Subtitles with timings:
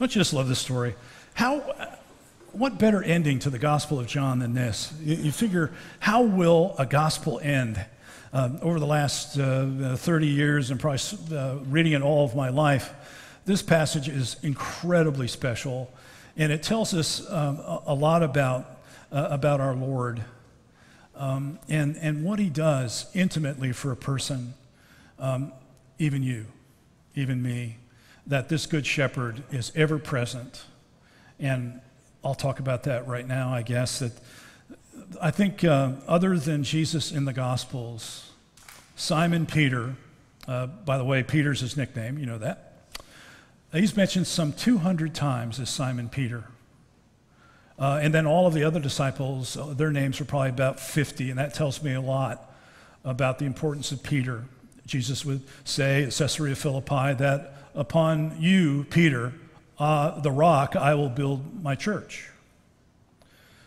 [0.00, 0.94] Don't you just love this story?
[1.34, 1.58] How,
[2.52, 4.94] what better ending to the Gospel of John than this?
[5.02, 7.84] You, you figure, how will a gospel end?
[8.32, 12.48] Um, over the last uh, 30 years and probably uh, reading it all of my
[12.48, 12.94] life,
[13.44, 15.92] this passage is incredibly special,
[16.34, 18.80] and it tells us um, a, a, lot about,
[19.12, 20.24] uh, about our Lord
[21.14, 24.54] um, and, and what he does intimately for a person,
[25.18, 25.52] um,
[25.98, 26.46] even you,
[27.14, 27.76] even me,
[28.30, 30.62] that this good shepherd is ever present.
[31.40, 31.80] And
[32.24, 33.98] I'll talk about that right now, I guess.
[33.98, 34.12] That
[35.20, 38.30] I think, uh, other than Jesus in the Gospels,
[38.94, 39.96] Simon Peter,
[40.46, 42.84] uh, by the way, Peter's his nickname, you know that.
[43.72, 46.44] He's mentioned some 200 times as Simon Peter.
[47.80, 51.30] Uh, and then all of the other disciples, uh, their names are probably about 50,
[51.30, 52.52] and that tells me a lot
[53.04, 54.44] about the importance of Peter.
[54.86, 59.32] Jesus would say at Caesarea Philippi that upon you, Peter,
[59.78, 62.28] uh, the rock, I will build my church.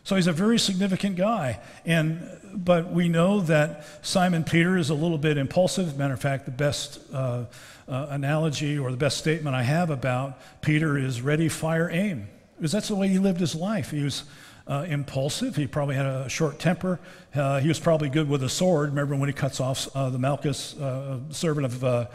[0.04, 1.62] So he's a very significant guy.
[1.86, 5.98] And, but we know that Simon Peter is a little bit impulsive.
[5.98, 7.46] Matter of fact, the best uh,
[7.88, 12.28] uh, analogy or the best statement I have about Peter is ready, fire, aim
[12.58, 13.92] because that's the way he lived his life.
[13.92, 14.24] He was
[14.68, 15.56] uh, impulsive.
[15.56, 17.00] He probably had a short temper.
[17.36, 18.90] Uh, he was probably good with a sword.
[18.90, 22.08] Remember when he cuts off uh, the Malchus, uh, servant of,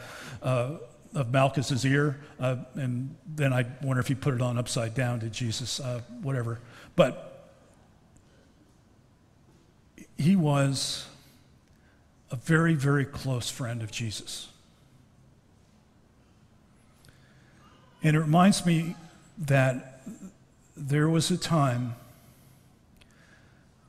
[1.14, 2.20] of Malchus's ear?
[2.38, 6.00] Uh, and then I wonder if he put it on upside down to Jesus, uh,
[6.22, 6.60] whatever.
[6.96, 7.50] But
[10.16, 11.06] he was
[12.30, 14.48] a very, very close friend of Jesus.
[18.02, 18.94] And it reminds me
[19.38, 20.02] that
[20.76, 21.94] there was a time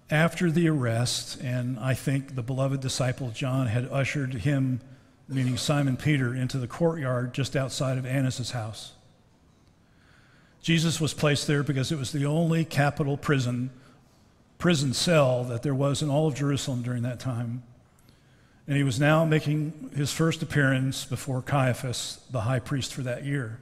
[0.10, 4.82] after the arrest, and I think the beloved disciple John had ushered him,
[5.30, 8.94] meaning Simon Peter, into the courtyard just outside of Annas' house.
[10.62, 13.70] Jesus was placed there because it was the only capital prison,
[14.58, 17.64] prison cell that there was in all of Jerusalem during that time.
[18.68, 23.24] And he was now making his first appearance before Caiaphas, the high priest for that
[23.24, 23.60] year.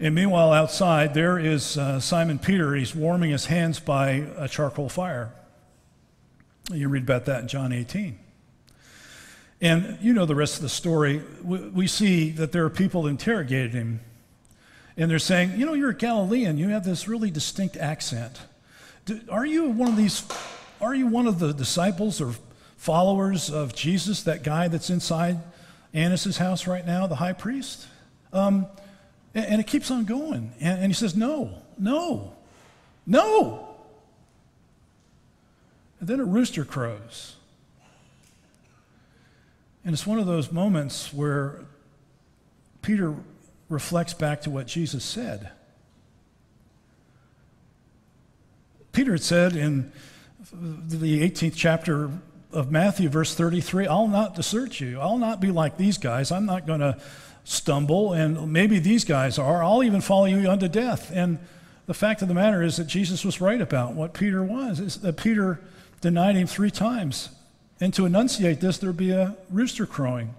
[0.00, 2.74] And meanwhile, outside, there is uh, Simon Peter.
[2.74, 5.32] He's warming his hands by a charcoal fire.
[6.72, 8.18] You read about that in John 18.
[9.60, 11.22] And you know the rest of the story.
[11.42, 14.00] We, we see that there are people interrogating him.
[14.96, 16.58] And they're saying, You know, you're a Galilean.
[16.58, 18.40] You have this really distinct accent.
[19.04, 20.24] Do, are you one of these,
[20.80, 22.34] are you one of the disciples or
[22.76, 25.38] followers of Jesus, that guy that's inside
[25.94, 27.86] Annas' house right now, the high priest?
[28.32, 28.66] Um,
[29.34, 30.52] and, it keeps on going.
[30.60, 32.34] And, and he says, No, no,
[33.06, 33.68] no.
[36.00, 37.34] And then a rooster crows.
[39.84, 41.64] And it's one of those moments where
[42.82, 43.14] Peter
[43.68, 45.50] reflects back to what Jesus said.
[48.92, 49.92] Peter had said in
[50.52, 52.10] the 18th chapter
[52.52, 54.98] of Matthew, verse 33, I'll not desert you.
[55.00, 56.32] I'll not be like these guys.
[56.32, 56.98] I'm not going to
[57.44, 59.62] stumble, and maybe these guys are.
[59.62, 61.10] I'll even follow you unto death.
[61.14, 61.38] And
[61.86, 64.80] the fact of the matter is that Jesus was right about what Peter was.
[64.80, 65.60] Is that Peter
[66.00, 67.30] denied him three times.
[67.80, 70.34] And to enunciate this, there'd be a rooster crowing.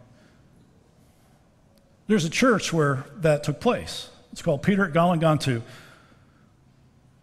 [2.07, 4.09] There's a church where that took place.
[4.31, 5.61] It's called Peter at Gallicantu.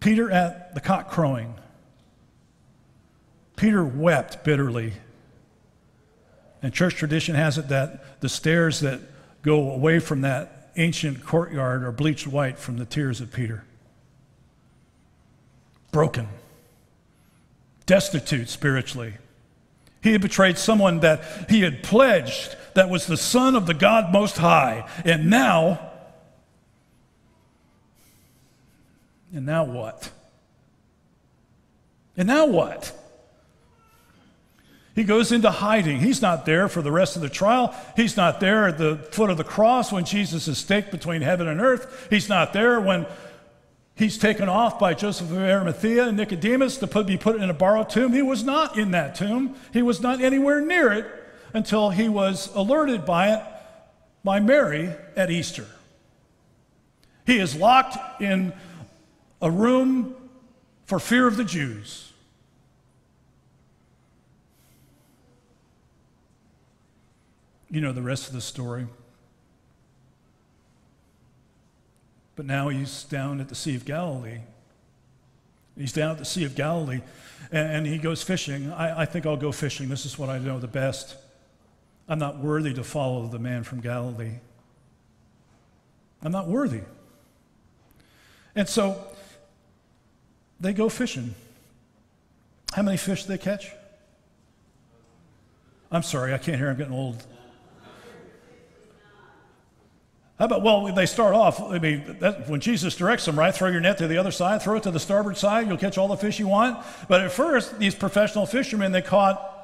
[0.01, 1.55] Peter at the cock crowing.
[3.57, 4.93] Peter wept bitterly.
[6.63, 9.01] And church tradition has it that the stairs that
[9.43, 13.65] go away from that ancient courtyard are bleached white from the tears of Peter.
[15.93, 16.29] Broken,
[17.87, 19.15] destitute spiritually.
[20.07, 24.13] He had betrayed someone that he had pledged that was the Son of the God
[24.13, 24.89] Most High.
[25.05, 25.91] And now,
[29.35, 30.13] and now what?
[32.17, 32.93] And now what?
[34.95, 35.99] He goes into hiding.
[35.99, 37.75] He's not there for the rest of the trial.
[37.97, 41.49] He's not there at the foot of the cross when Jesus is staked between heaven
[41.49, 42.07] and earth.
[42.11, 43.07] He's not there when
[43.97, 47.55] he's taken off by Joseph of Arimathea and Nicodemus to put, be put in a
[47.55, 48.13] borrowed tomb.
[48.13, 49.57] He was not in that tomb.
[49.73, 51.07] He was not anywhere near it
[51.53, 53.43] until he was alerted by it
[54.23, 55.67] by Mary at Easter.
[57.25, 58.53] He is locked in
[59.43, 60.15] a room
[60.85, 62.13] for fear of the Jews.
[67.71, 68.87] You know the rest of the story.
[72.37, 74.41] But now he's down at the Sea of Galilee.
[75.77, 77.01] He's down at the Sea of Galilee
[77.51, 78.73] and, and he goes fishing.
[78.73, 79.89] I, I think I'll go fishing.
[79.89, 81.17] This is what I know the best.
[82.09, 84.35] I'm not worthy to follow the man from Galilee.
[86.23, 86.83] I'm not worthy.
[88.55, 89.05] And so
[90.61, 91.35] they go fishing.
[92.73, 93.71] How many fish did they catch?
[95.91, 96.71] I'm sorry, I can't hear.
[96.71, 97.25] I'm getting old.
[100.39, 103.55] How about, well, they start off, I mean, that, when Jesus directs them, right?
[103.55, 105.97] Throw your net to the other side, throw it to the starboard side, you'll catch
[105.97, 106.85] all the fish you want.
[107.09, 109.55] But at first, these professional fishermen, they caught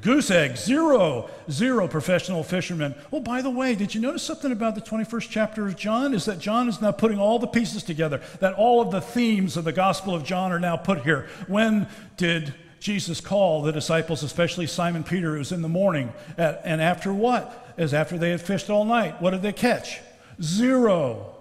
[0.00, 2.94] goose eggs, zero, zero professional fishermen.
[3.12, 6.14] Oh, by the way, did you notice something about the 21st chapter of John?
[6.14, 9.58] Is that John is now putting all the pieces together, that all of the themes
[9.58, 11.28] of the Gospel of John are now put here.
[11.46, 16.14] When did Jesus call the disciples, especially Simon Peter, it was in the morning.
[16.38, 17.69] And after what?
[17.80, 19.22] As after they had fished all night.
[19.22, 20.00] What did they catch?
[20.42, 21.34] Zero.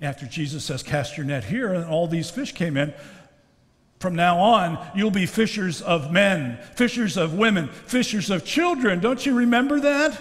[0.00, 2.92] After Jesus says, Cast your net here, and all these fish came in.
[4.00, 8.98] From now on, you'll be fishers of men, fishers of women, fishers of children.
[8.98, 10.20] Don't you remember that?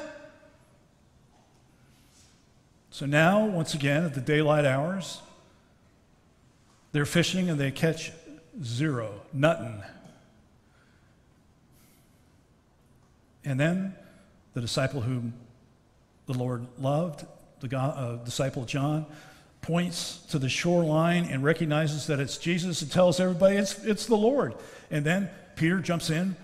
[2.91, 5.21] So now, once again, at the daylight hours,
[6.91, 8.11] they're fishing and they catch
[8.61, 9.81] zero, nothing.
[13.43, 13.95] And then
[14.53, 15.33] the disciple whom
[16.25, 17.25] the Lord loved,
[17.59, 19.05] the God, uh, disciple John,
[19.61, 24.15] points to the shoreline and recognizes that it's Jesus and tells everybody it's, it's the
[24.15, 24.55] Lord.
[24.89, 26.35] And then Peter jumps in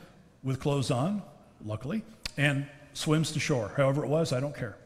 [0.43, 1.21] with clothes on,
[1.63, 2.03] luckily,
[2.37, 3.71] and swims to shore.
[3.77, 4.77] However it was, I don't care.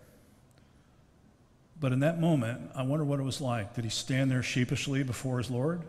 [1.79, 3.73] But in that moment, I wonder what it was like.
[3.73, 5.81] Did he stand there sheepishly before his Lord?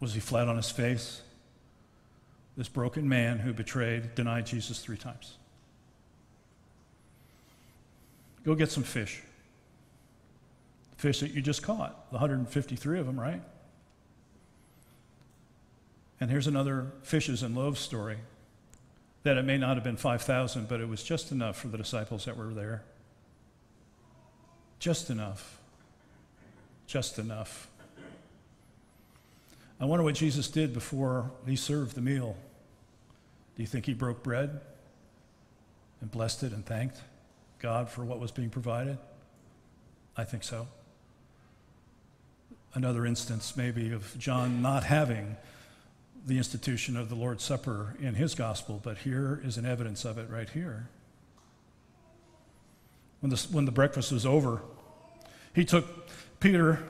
[0.00, 1.22] Was he flat on his face?
[2.60, 5.38] this broken man who betrayed, denied Jesus three times.
[8.44, 9.22] Go get some fish.
[10.96, 13.42] Fish that you just caught, the 153 of them, right?
[16.20, 18.18] And here's another fishes and loaves story
[19.22, 22.24] that it may not have been 5,000, but it was just enough for the disciples
[22.24, 22.82] that were there.
[24.78, 25.58] Just enough.
[26.86, 27.68] Just enough.
[29.78, 32.36] I wonder what Jesus did before he served the meal.
[33.56, 34.60] Do you think he broke bread
[36.00, 37.00] and blessed it and thanked
[37.60, 38.98] God for what was being provided?
[40.16, 40.66] I think so.
[42.74, 45.36] Another instance, maybe, of John not having
[46.26, 50.18] the institution of the Lord's Supper in his gospel, but here is an evidence of
[50.18, 50.88] it right here.
[53.20, 54.62] When the, when the breakfast was over,
[55.54, 55.86] he took
[56.38, 56.82] Peter,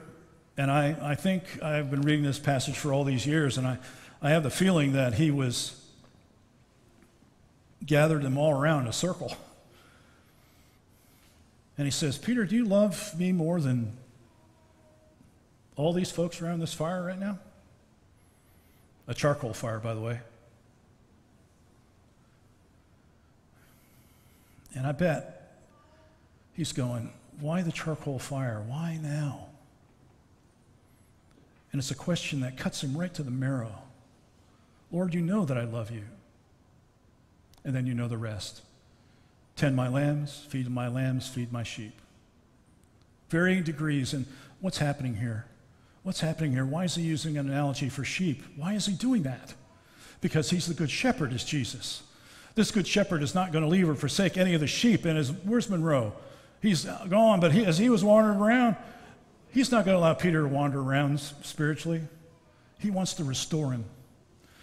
[0.56, 3.78] and I, I think I've been reading this passage for all these years, and I,
[4.20, 5.82] I have the feeling that he was
[7.84, 9.34] gathered them all around in a circle.
[11.81, 13.97] And he says, Peter, do you love me more than
[15.77, 17.38] all these folks around this fire right now?
[19.09, 20.21] A charcoal fire, by the way.
[24.75, 25.56] And I bet
[26.53, 28.62] he's going, Why the charcoal fire?
[28.67, 29.47] Why now?
[31.73, 33.73] And it's a question that cuts him right to the marrow.
[34.93, 36.05] Lord, you know that I love you
[37.65, 38.61] and then you know the rest.
[39.61, 41.93] Tend my lambs, feed my lambs, feed my sheep.
[43.29, 44.15] Varying degrees.
[44.15, 44.25] And
[44.62, 45.45] what's happening here?
[46.03, 46.65] What's happening here?
[46.65, 48.43] Why is he using an analogy for sheep?
[48.57, 49.53] Why is he doing that?
[50.23, 52.05] Because he's the good shepherd, is Jesus.
[52.55, 55.05] This good shepherd is not going to leave or forsake any of the sheep.
[55.05, 56.15] And as where's Monroe?
[56.62, 58.77] He's gone, but he, as he was wandering around,
[59.51, 62.00] he's not going to allow Peter to wander around spiritually.
[62.79, 63.85] He wants to restore him.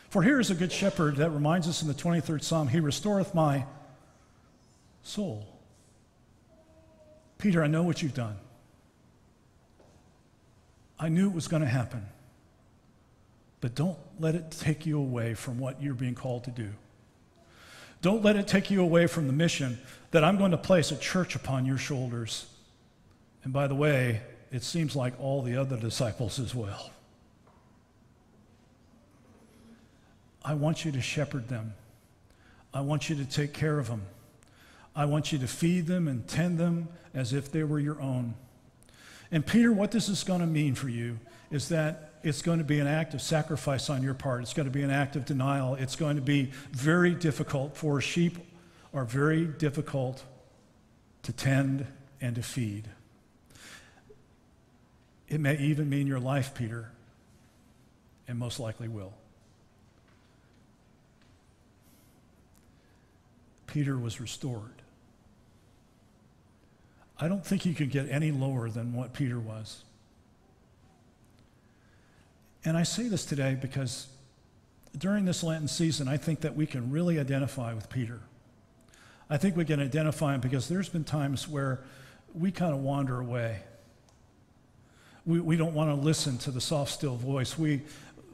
[0.09, 3.35] For here is a good shepherd that reminds us in the 23rd Psalm, He restoreth
[3.35, 3.63] my
[5.07, 5.47] soul.
[7.37, 8.37] Peter, I know what you've done.
[10.99, 12.05] I knew it was going to happen.
[13.61, 16.69] But don't let it take you away from what you're being called to do.
[18.01, 19.79] Don't let it take you away from the mission
[20.11, 22.45] that I'm going to place a church upon your shoulders.
[23.43, 24.21] And by the way,
[24.51, 26.91] it seems like all the other disciples as well.
[30.43, 31.73] I want you to shepherd them.
[32.73, 34.03] I want you to take care of them.
[34.97, 38.33] I want you to feed them and tend them as if they were your own.
[39.31, 41.19] And Peter, what this is going to mean for you
[41.51, 44.41] is that it's going to be an act of sacrifice on your part.
[44.41, 45.75] It's going to be an act of denial.
[45.75, 48.39] It's going to be very difficult for sheep
[48.91, 50.23] are very difficult
[51.21, 51.85] to tend
[52.19, 52.87] and to feed.
[55.29, 56.89] It may even mean your life, Peter,
[58.27, 59.13] and most likely will.
[63.67, 64.81] Peter was restored.
[67.19, 69.83] I don't think you could get any lower than what Peter was.
[72.63, 74.07] And I say this today because
[74.97, 78.19] during this Lenten season, I think that we can really identify with Peter.
[79.29, 81.83] I think we can identify him because there's been times where
[82.33, 83.59] we kind of wander away.
[85.25, 87.57] we, we don't want to listen to the soft, still voice.
[87.57, 87.81] We,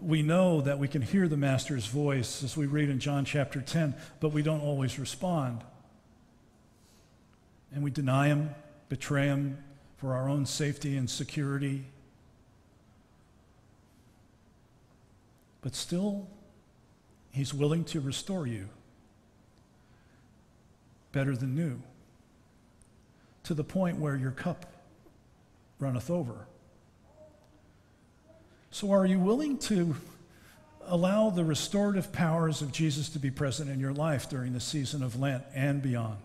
[0.02, 3.62] we know that we can hear the Master's voice as we read in John chapter
[3.62, 5.64] 10, but we don't always respond.
[7.74, 8.52] And we deny Him,
[8.94, 9.58] betray Him
[9.98, 11.84] for our own safety and security.
[15.62, 16.28] But still,
[17.32, 18.70] He's willing to restore you
[21.12, 21.82] better than new
[23.46, 24.68] to the point where your cup
[25.80, 26.46] runneth over.
[28.70, 29.96] So, are you willing to
[30.86, 35.02] allow the restorative powers of Jesus to be present in your life during the season
[35.02, 36.20] of Lent and beyond?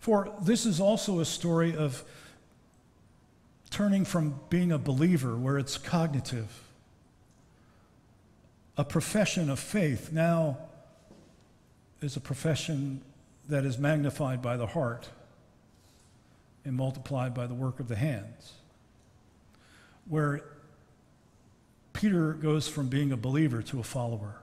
[0.00, 2.04] For this is also a story of
[3.70, 6.62] turning from being a believer, where it's cognitive,
[8.76, 10.58] a profession of faith, now
[12.00, 13.02] is a profession
[13.48, 15.08] that is magnified by the heart
[16.64, 18.52] and multiplied by the work of the hands.
[20.06, 20.42] Where
[21.92, 24.36] Peter goes from being a believer to a follower.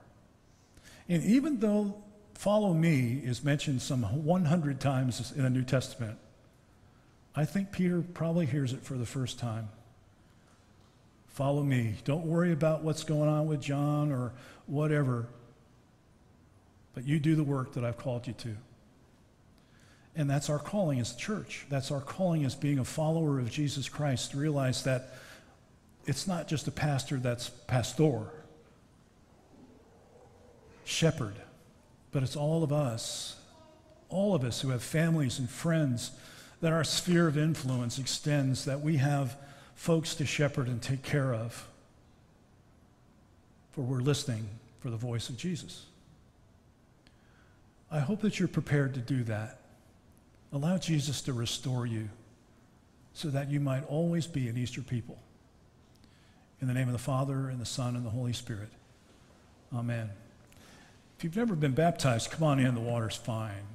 [1.07, 2.03] And even though
[2.36, 6.18] follow me is mentioned some 100 times in the New Testament,
[7.36, 9.70] I think Peter probably hears it for the first time.
[11.27, 11.96] Follow me.
[12.06, 14.32] Don't worry about what's going on with John or
[14.68, 15.27] whatever,
[16.94, 18.56] but you do the work that I've called you to.
[20.15, 21.65] And that's our calling as church.
[21.70, 25.15] That's our calling as being a follower of Jesus Christ to realize that
[26.06, 28.27] it's not just a pastor that's pastor,
[30.86, 31.36] shepherd,
[32.15, 33.36] but it's all of us,
[34.07, 36.12] all of us who have families and friends,
[36.62, 39.36] that our sphere of influence extends, that we have
[39.75, 41.67] folks to shepherd and take care of.
[43.74, 44.48] For we're listening
[44.79, 45.88] for the voice of Jesus.
[47.91, 49.60] I hope that you're prepared to do that.
[50.53, 52.07] Allow Jesus to restore you
[53.13, 55.17] so that you might always be an Easter people.
[56.62, 58.69] In the name of the Father, and the Son, and the Holy Spirit.
[59.75, 60.12] Amen.
[61.17, 63.67] If you've never been baptized, come on in, the water's fine.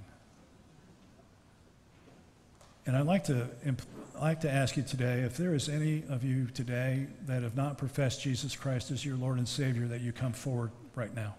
[2.86, 3.80] And I'd like to, I'd
[4.20, 7.78] like to ask you today if there is any of you today that have not
[7.78, 11.34] professed Jesus Christ as your Lord and Savior, that you come forward right now.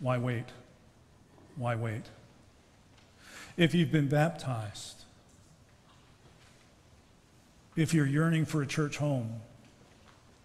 [0.00, 0.46] Why wait?
[1.56, 2.02] Why wait?
[3.56, 5.04] If you've been baptized,
[7.76, 9.40] if you're yearning for a church home,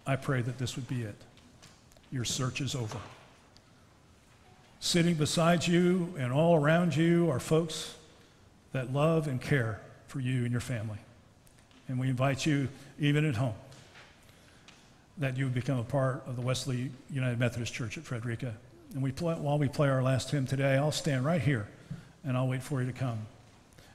[0.06, 1.16] I pray that this would be it.
[2.10, 2.98] Your search is over.
[4.86, 7.96] Sitting beside you and all around you are folks
[8.70, 10.98] that love and care for you and your family.
[11.88, 12.68] And we invite you,
[13.00, 13.56] even at home,
[15.18, 18.54] that you become a part of the Wesley United Methodist Church at Frederica.
[18.94, 21.66] And we play, while we play our last hymn today, I'll stand right here
[22.24, 23.18] and I'll wait for you to come.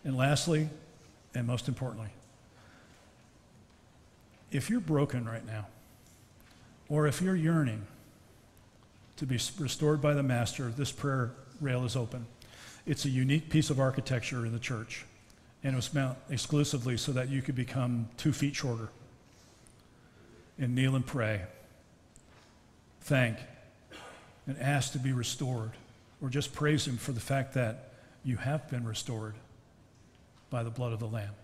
[0.03, 0.67] And lastly,
[1.33, 2.09] and most importantly,
[4.51, 5.67] if you're broken right now,
[6.89, 7.87] or if you're yearning
[9.21, 12.25] to be restored by the Master, this prayer rail is open.
[12.87, 15.05] It's a unique piece of architecture in the church,
[15.63, 18.89] and it was meant exclusively so that you could become two feet shorter
[20.57, 21.43] and kneel and pray,
[23.01, 23.37] thank,
[24.47, 25.73] and ask to be restored,
[26.19, 29.35] or just praise Him for the fact that you have been restored
[30.49, 31.35] by the blood of the Lamb.